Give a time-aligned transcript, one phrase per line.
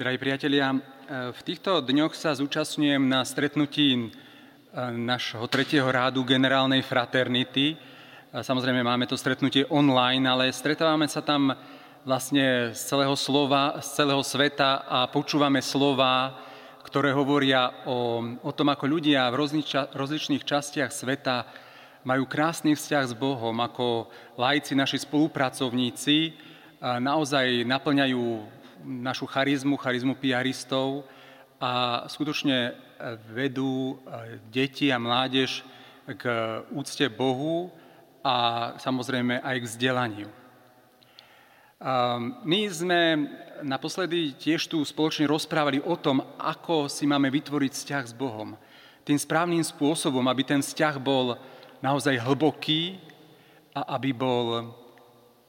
[0.00, 0.78] Drahí priatelia, e,
[1.28, 4.06] v týchto dňoch sa zúčastňujem na stretnutí e,
[4.96, 7.76] našho tretieho rádu generálnej fraternity.
[7.76, 11.52] E, samozrejme máme to stretnutie online, ale stretávame sa tam
[12.08, 16.32] vlastne z celého, slova, z celého sveta a počúvame slova,
[16.80, 19.44] ktoré hovoria o, o tom, ako ľudia v
[19.92, 21.44] rozličných častiach sveta
[22.08, 24.08] majú krásny vzťah s Bohom, ako
[24.40, 26.32] lajci, naši spolupracovníci,
[26.80, 31.04] naozaj naplňajú našu charizmu, charizmu piaristov
[31.60, 32.74] a skutočne
[33.32, 34.00] vedú
[34.48, 35.64] deti a mládež
[36.04, 36.24] k
[36.72, 37.70] úcte Bohu
[38.24, 40.30] a samozrejme aj k vzdelaniu.
[42.44, 43.00] My sme
[43.64, 48.52] naposledy tiež tu spoločne rozprávali o tom, ako si máme vytvoriť vzťah s Bohom.
[49.00, 51.40] Tým správnym spôsobom, aby ten vzťah bol
[51.80, 53.00] naozaj hlboký
[53.72, 54.76] a aby bol,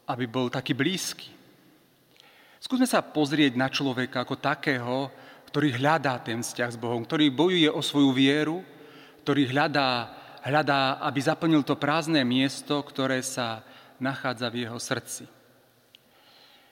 [0.08, 1.28] aby bol taký blízky.
[2.62, 5.10] Skúsme sa pozrieť na človeka ako takého,
[5.50, 8.62] ktorý hľadá ten vzťah s Bohom, ktorý bojuje o svoju vieru,
[9.26, 10.14] ktorý hľadá,
[10.46, 13.66] hľadá, aby zaplnil to prázdne miesto, ktoré sa
[13.98, 15.26] nachádza v jeho srdci.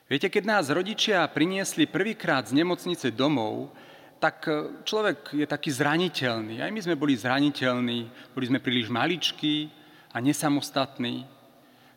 [0.05, 3.73] Viete, keď nás rodičia priniesli prvýkrát z nemocnice domov,
[4.21, 6.61] tak e, človek je taký zraniteľný.
[6.61, 7.99] Aj my sme boli zraniteľní,
[8.33, 9.69] boli sme príliš maličkí
[10.13, 11.25] a nesamostatní.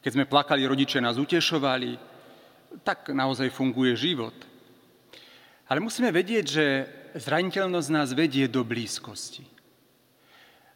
[0.01, 2.12] Keď sme plakali, rodičia nás utešovali.
[2.81, 4.35] Tak naozaj funguje život.
[5.69, 6.67] Ale musíme vedieť, že
[7.21, 9.45] zraniteľnosť nás vedie do blízkosti.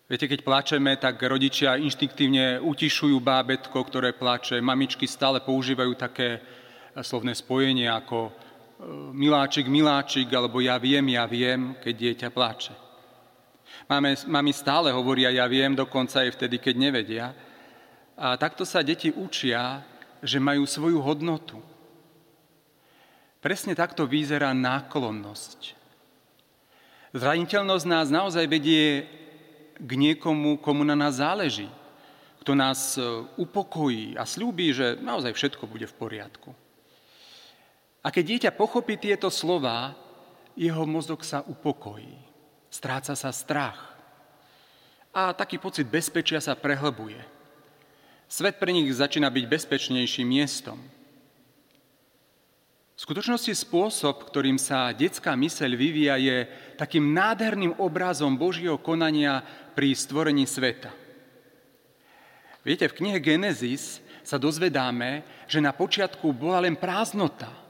[0.07, 4.63] Viete, keď plačeme, tak rodičia inštinktívne utišujú bábetko, ktoré plače.
[4.63, 6.39] Mamičky stále používajú také
[7.03, 8.33] slovné spojenie ako e,
[9.11, 12.75] miláčik, miláčik, alebo ja viem, ja viem, keď dieťa pláče.
[13.91, 17.27] Máme, mami stále hovoria ja viem, dokonca aj vtedy, keď nevedia.
[18.17, 19.83] A takto sa deti učia,
[20.23, 21.61] že majú svoju hodnotu.
[23.47, 25.79] Presne takto vyzerá náklonnosť.
[27.15, 29.07] Zraniteľnosť nás naozaj vedie
[29.79, 31.71] k niekomu, komu na nás záleží,
[32.43, 33.06] kto nás e,
[33.39, 36.51] upokojí a slúbi, že naozaj všetko bude v poriadku.
[38.03, 39.95] A keď dieťa pochopí tieto slova,
[40.59, 42.19] jeho mozog sa upokojí.
[42.67, 43.95] Stráca sa strach.
[45.15, 47.23] A taký pocit bezpečia sa prehlbuje.
[48.27, 50.96] Svet pre nich začína byť bezpečnejším miestom.
[52.97, 56.49] V skutočnosti spôsob, ktorým sa detská myseľ vyvíja, je
[56.81, 59.45] takým nádherným obrazom Božieho konania
[59.77, 60.89] pri stvorení sveta.
[62.65, 67.53] Viete, v knihe Genesis sa dozvedáme, že na počiatku bola len prázdnota–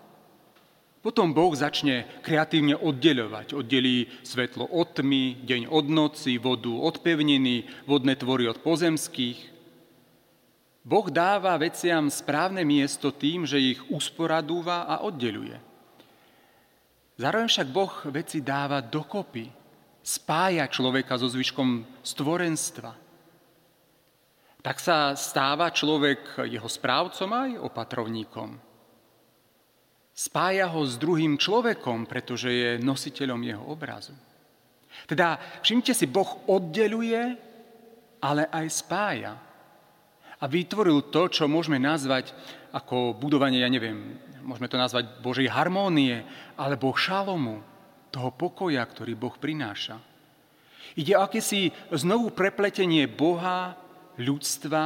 [1.07, 3.55] potom Boh začne kreatívne oddeľovať.
[3.55, 9.55] Oddelí svetlo od tmy, deň od noci, vodu od pevniny, vodné tvory od pozemských.
[10.87, 15.59] Boh dáva veciam správne miesto tým, že ich usporadúva a oddeluje.
[17.19, 19.51] Zároveň však Boh veci dáva dokopy,
[19.99, 22.95] spája človeka so zvyškom stvorenstva.
[24.63, 28.55] Tak sa stáva človek jeho správcom aj opatrovníkom.
[30.15, 34.15] Spája ho s druhým človekom, pretože je nositeľom jeho obrazu.
[35.11, 37.35] Teda všimte si, Boh oddeluje,
[38.23, 39.46] ale aj spája.
[40.41, 42.37] A vytvoril to, čo môžeme nazvať
[42.73, 46.25] ako budovanie, ja neviem, môžeme to nazvať Božej harmónie,
[46.61, 47.65] alebo šalomu,
[48.13, 50.01] toho pokoja, ktorý Boh prináša.
[50.97, 53.77] Ide o akési znovu prepletenie Boha,
[54.17, 54.85] ľudstva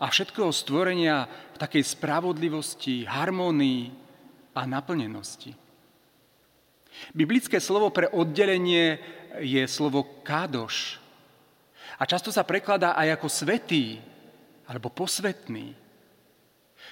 [0.00, 4.04] a všetkého stvorenia v takej spravodlivosti, harmónii,
[4.54, 5.52] a naplnenosti.
[7.10, 9.02] Biblické slovo pre oddelenie
[9.42, 11.02] je slovo kádoš.
[11.98, 13.98] A často sa prekladá aj ako svetý
[14.68, 15.76] alebo posvetný.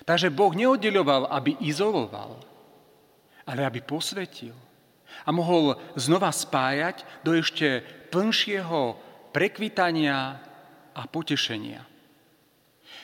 [0.02, 2.40] Takže Boh neoddeľoval, aby izoloval,
[3.44, 4.56] ale aby posvetil.
[5.22, 8.96] A mohol znova spájať do ešte plnšieho
[9.30, 10.40] prekvitania
[10.92, 11.84] a potešenia.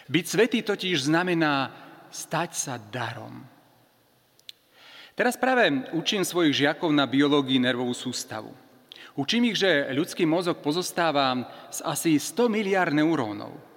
[0.09, 1.73] Byť svetý totiž znamená
[2.09, 3.45] stať sa darom.
[5.13, 8.55] Teraz práve učím svojich žiakov na biológii nervovú sústavu.
[9.19, 11.35] Učím ich, že ľudský mozog pozostáva
[11.75, 13.68] z asi 100 miliard neurónov.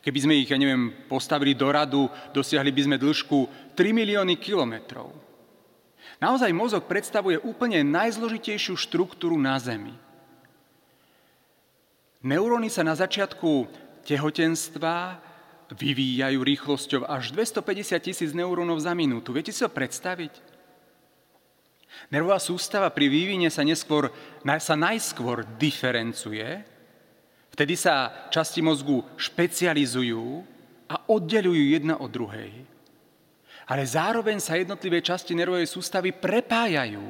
[0.00, 3.38] Keby sme ich, ja neviem, postavili do radu, dosiahli by sme dĺžku
[3.74, 5.10] 3 milióny kilometrov.
[6.16, 9.92] Naozaj mozog predstavuje úplne najzložitejšiu štruktúru na Zemi.
[12.24, 13.68] Neuróny sa na začiatku
[14.08, 15.20] tehotenstva
[15.70, 19.34] vyvíjajú rýchlosťou až 250 tisíc neurónov za minútu.
[19.34, 20.32] Viete si to predstaviť?
[22.12, 24.14] Nervová sústava pri vývine sa, neskôr,
[24.62, 26.62] sa najskôr diferencuje,
[27.56, 30.44] vtedy sa časti mozgu špecializujú
[30.92, 32.52] a oddelujú jedna od druhej.
[33.66, 37.02] Ale zároveň sa jednotlivé časti nervovej sústavy prepájajú.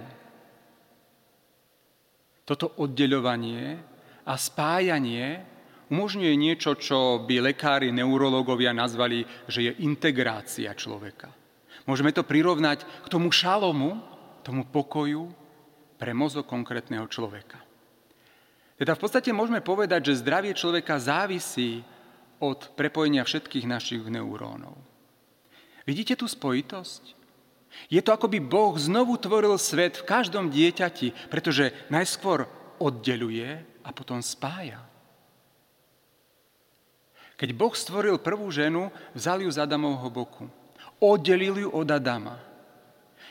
[2.47, 3.75] Toto oddeľovanie
[4.23, 5.43] a spájanie
[5.91, 11.35] umožňuje niečo, čo by lekári, neurológovia nazvali, že je integrácia človeka.
[11.91, 13.99] Môžeme to prirovnať k tomu šalomu,
[14.47, 15.27] tomu pokoju
[15.99, 17.66] pre mozog konkrétneho človeka.
[18.77, 21.81] Teda v podstate môžeme povedať, že zdravie človeka závisí
[22.37, 24.77] od prepojenia všetkých našich neurónov.
[25.89, 27.17] Vidíte tú spojitosť?
[27.89, 33.91] Je to, ako by Boh znovu tvoril svet v každom dieťati, pretože najskôr oddeluje a
[33.93, 34.81] potom spája.
[37.37, 40.49] Keď Boh stvoril prvú ženu, vzal ju z Adamovho boku.
[40.97, 42.41] Oddelil ju od Adama.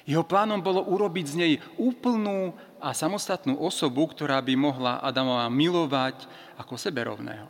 [0.05, 2.53] Jeho plánom bolo urobiť z nej úplnú
[2.85, 6.29] a samostatnú osobu, ktorá by mohla Adama milovať
[6.61, 7.49] ako seberovného.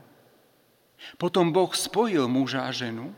[1.19, 3.11] Potom Boh spojil muža a ženu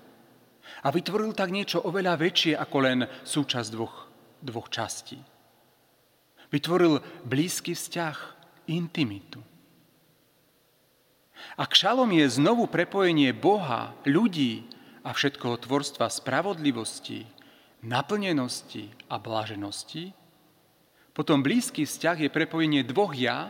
[0.81, 4.09] a vytvoril tak niečo oveľa väčšie ako len súčasť dvoch,
[4.41, 5.21] dvoch častí.
[6.49, 8.17] Vytvoril blízky vzťah,
[8.73, 9.37] intimitu.
[11.53, 14.65] Ak šalom je znovu prepojenie Boha, ľudí
[15.05, 17.29] a všetkoho tvorstva spravodlivosti,
[17.85, 20.16] naplnenosti a bláženosti,
[21.17, 23.49] potom blízky vzťah je prepojenie dvoch ja,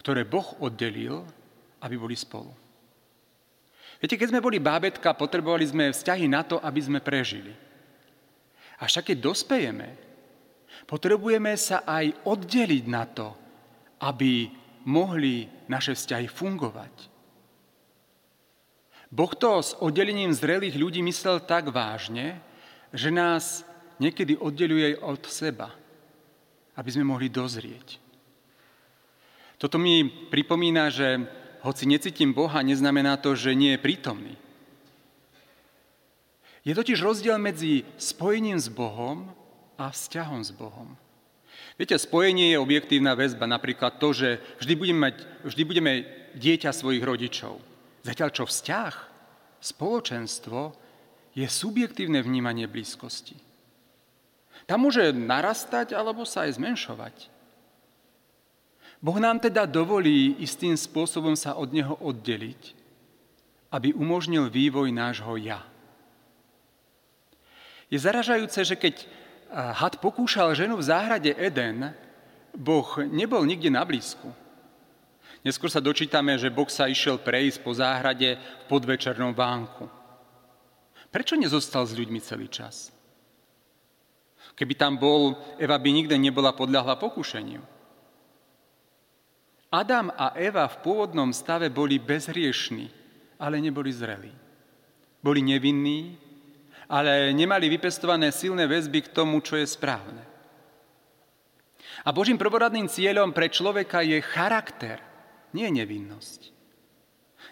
[0.00, 1.20] ktoré Boh oddelil,
[1.84, 2.48] aby boli spolu.
[4.00, 7.52] Viete, keď sme boli bábetka, potrebovali sme vzťahy na to, aby sme prežili.
[8.80, 9.88] A však keď dospejeme,
[10.88, 13.36] potrebujeme sa aj oddeliť na to,
[14.00, 14.48] aby
[14.88, 16.94] mohli naše vzťahy fungovať.
[19.12, 22.40] Boh to s oddelením zrelých ľudí myslel tak vážne,
[22.88, 23.68] že nás
[24.00, 25.83] niekedy oddeluje od seba,
[26.74, 28.02] aby sme mohli dozrieť.
[29.58, 31.24] Toto mi pripomína, že
[31.64, 34.34] hoci necítim Boha, neznamená to, že nie je prítomný.
[36.64, 39.32] Je totiž rozdiel medzi spojením s Bohom
[39.76, 40.96] a vzťahom s Bohom.
[41.74, 44.28] Viete, spojenie je objektívna väzba, napríklad to, že
[44.62, 45.92] vždy budeme, mať, vždy budeme
[46.38, 47.58] dieťa svojich rodičov.
[48.06, 48.94] Zatiaľ čo vzťah,
[49.58, 50.76] spoločenstvo
[51.34, 53.34] je subjektívne vnímanie blízkosti.
[54.64, 57.16] Tam môže narastať alebo sa aj zmenšovať.
[59.04, 62.72] Boh nám teda dovolí istým spôsobom sa od Neho oddeliť,
[63.68, 65.60] aby umožnil vývoj nášho ja.
[67.92, 69.04] Je zaražajúce, že keď
[69.52, 71.92] had pokúšal ženu v záhrade Eden,
[72.56, 74.32] Boh nebol nikde na blízku.
[75.44, 79.84] Neskôr sa dočítame, že Boh sa išiel prejsť po záhrade v podvečernom vánku.
[81.12, 82.93] Prečo nezostal s ľuďmi celý čas?
[84.54, 87.62] Keby tam bol, Eva by nikde nebola podľahla pokušeniu.
[89.74, 92.86] Adam a Eva v pôvodnom stave boli bezhriešní,
[93.42, 94.30] ale neboli zrelí.
[95.18, 96.14] Boli nevinní,
[96.86, 100.22] ale nemali vypestované silné väzby k tomu, čo je správne.
[102.06, 105.02] A Božím prvoradným cieľom pre človeka je charakter,
[105.50, 106.54] nie nevinnosť.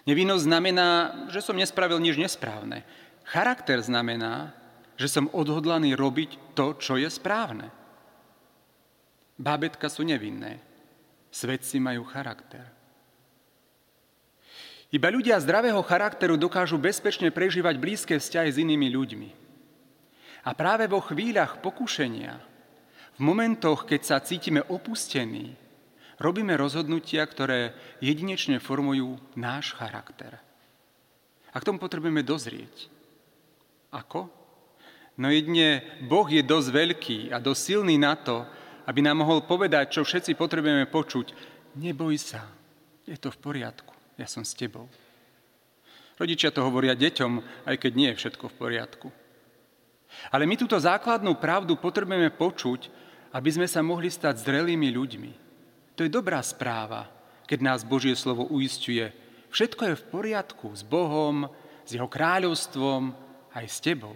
[0.07, 0.89] Nevinnosť znamená,
[1.31, 2.87] že som nespravil nič nesprávne.
[3.23, 4.51] Charakter znamená,
[4.97, 7.69] že som odhodlaný robiť to, čo je správne.
[9.37, 10.61] Bábetka sú nevinné.
[11.33, 12.69] Svedci majú charakter.
[14.93, 19.29] Iba ľudia zdravého charakteru dokážu bezpečne prežívať blízke vzťahy s inými ľuďmi.
[20.45, 22.37] A práve vo chvíľach pokušenia,
[23.17, 25.57] v momentoch, keď sa cítime opustení,
[26.21, 27.73] robíme rozhodnutia, ktoré
[28.05, 30.37] jedinečne formujú náš charakter.
[31.49, 32.89] A k tomu potrebujeme dozrieť.
[33.89, 34.42] Ako?
[35.17, 38.45] No jedne Boh je dosť veľký a dosť silný na to,
[38.89, 41.31] aby nám mohol povedať, čo všetci potrebujeme počuť.
[41.77, 42.49] Neboj sa,
[43.05, 44.85] je to v poriadku ja som s tebou.
[46.17, 49.07] Rodičia to hovoria deťom, aj keď nie je všetko v poriadku.
[50.29, 52.93] Ale my túto základnú pravdu potrebujeme počuť,
[53.33, 55.31] aby sme sa mohli stať zrelými ľuďmi.
[55.97, 57.09] To je dobrá správa,
[57.49, 59.09] keď nás Božie slovo uistuje.
[59.49, 61.49] Všetko je v poriadku s Bohom,
[61.81, 63.09] s Jeho kráľovstvom,
[63.57, 64.13] aj s tebou.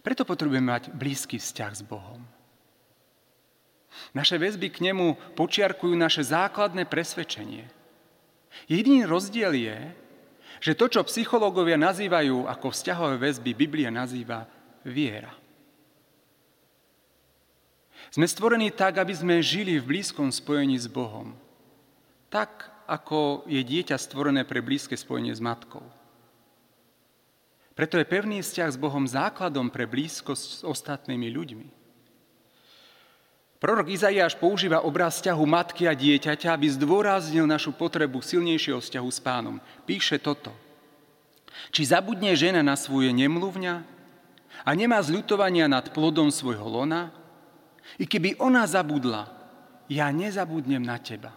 [0.00, 2.24] Preto potrebujeme mať blízky vzťah s Bohom.
[4.16, 7.68] Naše väzby k nemu počiarkujú naše základné presvedčenie.
[8.66, 9.78] Jediný rozdiel je,
[10.60, 14.44] že to, čo psychológovia nazývajú ako vzťahové väzby, Biblia nazýva
[14.84, 15.32] viera.
[18.10, 21.36] Sme stvorení tak, aby sme žili v blízkom spojení s Bohom.
[22.26, 25.84] Tak, ako je dieťa stvorené pre blízke spojenie s matkou.
[27.80, 31.68] Preto je pevný vzťah s Bohom základom pre blízkosť s ostatnými ľuďmi.
[33.56, 39.20] Prorok Izaiáš používa obraz vzťahu matky a dieťaťa, aby zdôraznil našu potrebu silnejšieho vzťahu s
[39.24, 39.64] pánom.
[39.88, 40.52] Píše toto.
[41.72, 43.74] Či zabudne žena na svoje nemluvňa
[44.60, 47.08] a nemá zľutovania nad plodom svojho lona?
[47.96, 49.32] I keby ona zabudla,
[49.88, 51.32] ja nezabudnem na teba.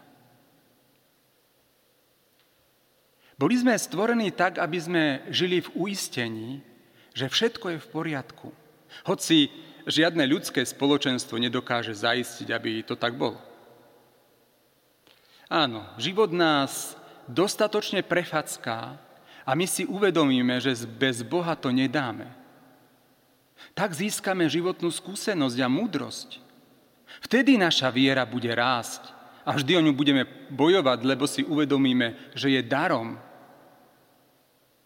[3.38, 6.62] Boli sme stvorení tak, aby sme žili v uistení,
[7.14, 8.50] že všetko je v poriadku.
[9.10, 9.50] Hoci
[9.90, 13.42] žiadne ľudské spoločenstvo nedokáže zaistiť, aby to tak bolo.
[15.50, 16.98] Áno, život nás
[17.30, 18.98] dostatočne prefacká
[19.46, 22.30] a my si uvedomíme, že bez Boha to nedáme.
[23.78, 26.42] Tak získame životnú skúsenosť a múdrosť.
[27.24, 32.56] Vtedy naša viera bude rásť a vždy o ňu budeme bojovať, lebo si uvedomíme, že
[32.56, 33.20] je darom.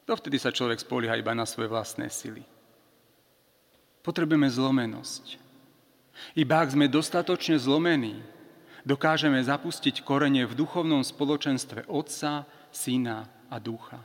[0.09, 2.41] Dovtedy sa človek spolieha iba na svoje vlastné sily.
[4.01, 5.37] Potrebujeme zlomenosť.
[6.33, 8.17] Iba ak sme dostatočne zlomení,
[8.87, 13.99] dokážeme zapustiť korene v duchovnom spoločenstve Otca, Syna a Ducha.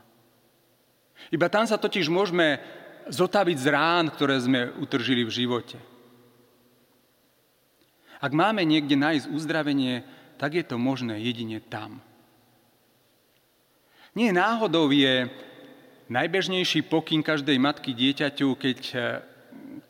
[1.31, 2.59] Iba tam sa totiž môžeme
[3.07, 5.79] zotaviť z rán, ktoré sme utržili v živote.
[8.23, 10.07] Ak máme niekde nájsť uzdravenie,
[10.43, 12.03] tak je to možné jedine tam.
[14.19, 15.31] Nie náhodou je
[16.11, 18.81] najbežnejší pokyn každej matky dieťaťu, keď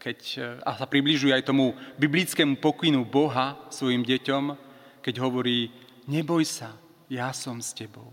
[0.03, 0.19] keď
[0.67, 4.59] a sa približuje aj tomu biblickému pokynu Boha svojim deťom,
[4.99, 5.71] keď hovorí,
[6.11, 6.75] neboj sa,
[7.07, 8.11] ja som s tebou.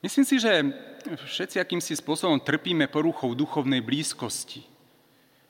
[0.00, 0.64] Myslím si, že
[1.28, 4.64] všetci akýmsi spôsobom trpíme poruchou duchovnej blízkosti,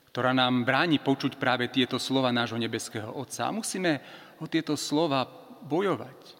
[0.09, 3.45] ktorá nám bráni počuť práve tieto slova nášho nebeského Otca.
[3.45, 4.01] A musíme
[4.41, 5.29] o tieto slova
[5.61, 6.39] bojovať.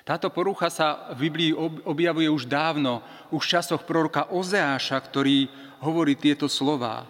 [0.00, 1.52] Táto porucha sa v Biblii
[1.84, 5.52] objavuje už dávno, už v časoch proroka Ozeáša, ktorý
[5.84, 7.04] hovorí tieto slová.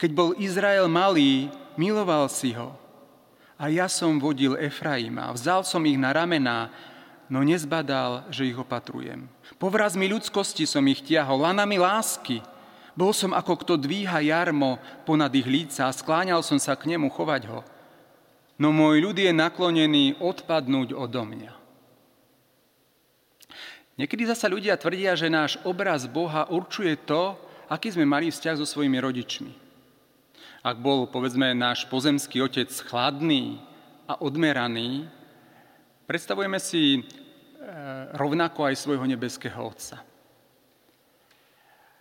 [0.00, 2.72] Keď bol Izrael malý, miloval si ho.
[3.60, 6.72] A ja som vodil Efraima, vzal som ich na ramená,
[7.28, 9.28] no nezbadal, že ich opatrujem.
[9.60, 12.40] Povrazmi ľudskosti som ich tiahol, lanami lásky.
[13.00, 14.76] Bol som ako kto dvíha jarmo
[15.08, 17.64] ponad ich líca a skláňal som sa k nemu chovať ho.
[18.60, 21.52] No môj ľud je naklonený odpadnúť odo mňa.
[23.96, 27.40] Niekedy zasa ľudia tvrdia, že náš obraz Boha určuje to,
[27.72, 29.52] aký sme mali vzťah so svojimi rodičmi.
[30.60, 33.64] Ak bol, povedzme, náš pozemský otec chladný
[34.04, 35.08] a odmeraný,
[36.04, 37.02] predstavujeme si e,
[38.12, 40.09] rovnako aj svojho nebeského Otca.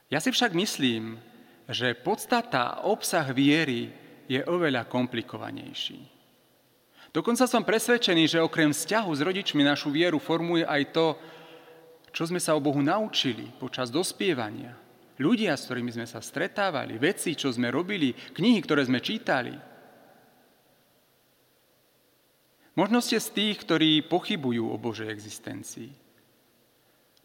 [0.10, 1.22] Ja si však myslím,
[1.70, 3.94] že podstata, obsah viery
[4.26, 6.02] je oveľa komplikovanejší.
[7.10, 11.08] Dokonca som presvedčený, že okrem vzťahu s rodičmi našu vieru formuje aj to,
[12.10, 14.74] čo sme sa o Bohu naučili počas dospievania,
[15.22, 19.54] ľudia, s ktorými sme sa stretávali, veci, čo sme robili, knihy, ktoré sme čítali.
[22.78, 26.09] Možno ste z tých, ktorí pochybujú o Božej existencii.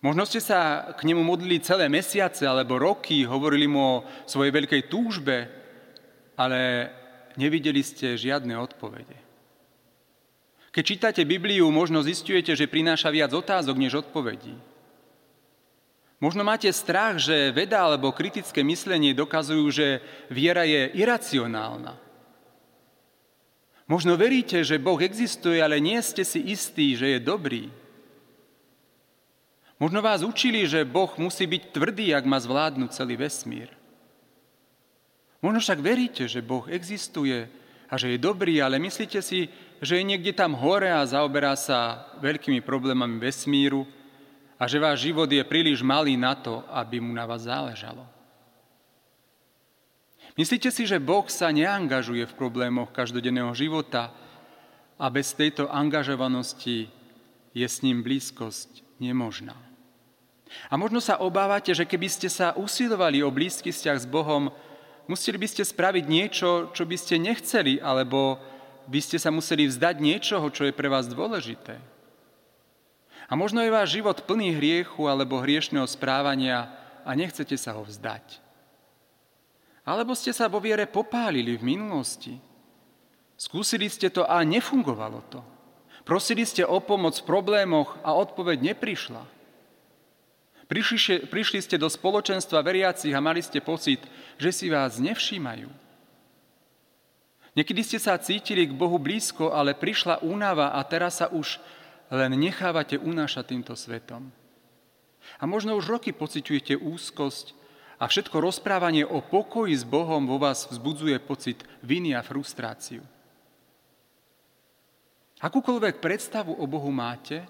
[0.04, 4.82] Možno ste sa k nemu modlili celé mesiace alebo roky, hovorili mu o svojej veľkej
[4.92, 5.48] túžbe,
[6.36, 6.92] ale
[7.40, 9.16] nevideli ste žiadne odpovede.
[10.76, 14.52] Keď čítate Bibliu, možno zistujete, že prináša viac otázok než odpovedí.
[16.20, 21.96] Možno máte strach, že veda alebo kritické myslenie dokazujú, že viera je iracionálna.
[23.88, 27.72] Možno veríte, že Boh existuje, ale nie ste si istí, že je dobrý.
[29.82, 33.74] Možno vás učili, že Boh musí byť tvrdý, ak má zvládnuť celý vesmír.
[35.42, 37.50] Možno však veríte, že Boh existuje
[37.90, 39.50] a že je dobrý, ale myslíte si,
[39.82, 43.84] že je niekde tam hore a zaoberá sa veľkými problémami vesmíru
[44.56, 48.06] a že váš život je príliš malý na to, aby mu na vás záležalo.
[50.38, 54.14] Myslíte si, že Boh sa neangažuje v problémoch každodenného života
[54.98, 56.90] a bez tejto angažovanosti
[57.54, 59.56] je s ním blízkosť nemožná.
[60.70, 64.48] A možno sa obávate, že keby ste sa usilovali o blízky vzťah s Bohom,
[65.10, 68.38] museli by ste spraviť niečo, čo by ste nechceli, alebo
[68.88, 71.80] by ste sa museli vzdať niečoho, čo je pre vás dôležité.
[73.24, 76.68] A možno je váš život plný hriechu alebo hriešného správania
[77.08, 78.40] a nechcete sa ho vzdať.
[79.84, 82.36] Alebo ste sa vo viere popálili v minulosti.
[83.36, 85.40] Skúsili ste to a nefungovalo to.
[86.04, 89.24] Prosili ste o pomoc v problémoch a odpoveď neprišla.
[90.68, 94.00] Prišli, prišli ste do spoločenstva veriacich a mali ste pocit,
[94.36, 95.68] že si vás nevšímajú.
[97.54, 101.60] Niekedy ste sa cítili k Bohu blízko, ale prišla únava a teraz sa už
[102.10, 104.28] len nechávate unášať týmto svetom.
[105.40, 107.56] A možno už roky pociťujete úzkosť
[107.96, 113.06] a všetko rozprávanie o pokoji s Bohom vo vás vzbudzuje pocit viny a frustráciu.
[115.44, 117.44] Akúkoľvek predstavu o Bohu máte,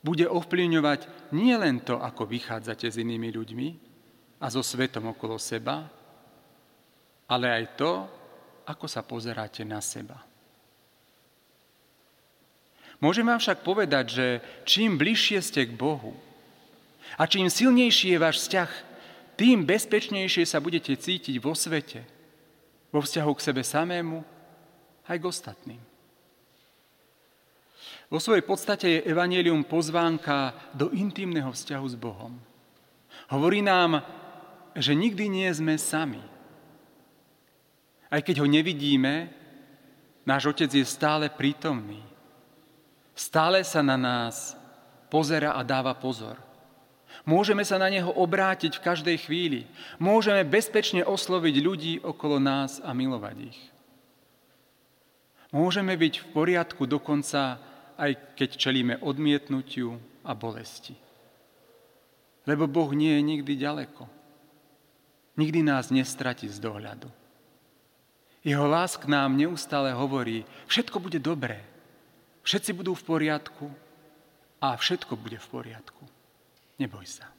[0.00, 3.68] bude ovplyvňovať nie len to, ako vychádzate s inými ľuďmi
[4.40, 5.86] a so svetom okolo seba,
[7.28, 7.92] ale aj to,
[8.64, 10.24] ako sa pozeráte na seba.
[12.96, 14.26] Môžem vám však povedať, že
[14.64, 16.16] čím bližšie ste k Bohu
[17.20, 18.70] a čím silnejší je váš vzťah,
[19.36, 22.08] tým bezpečnejšie sa budete cítiť vo svete,
[22.88, 24.24] vo vzťahu k sebe samému
[25.06, 25.91] aj k ostatným.
[28.12, 32.36] Vo svojej podstate je evanelium pozvánka do intimného vzťahu s Bohom.
[33.32, 34.04] Hovorí nám,
[34.76, 36.20] že nikdy nie sme sami.
[38.12, 39.32] Aj keď ho nevidíme,
[40.28, 42.04] náš Otec je stále prítomný.
[43.16, 44.60] Stále sa na nás
[45.08, 46.36] pozera a dáva pozor.
[47.24, 49.64] Môžeme sa na Neho obrátiť v každej chvíli.
[49.96, 53.60] Môžeme bezpečne osloviť ľudí okolo nás a milovať ich.
[55.48, 60.94] Môžeme byť v poriadku dokonca aj keď čelíme odmietnutiu a bolesti.
[62.46, 64.08] Lebo Boh nie je nikdy ďaleko.
[65.38, 67.08] Nikdy nás nestratí z dohľadu.
[68.42, 71.62] Jeho lásk nám neustále hovorí, všetko bude dobré,
[72.42, 73.70] všetci budú v poriadku
[74.58, 76.02] a všetko bude v poriadku.
[76.82, 77.30] Neboj sa.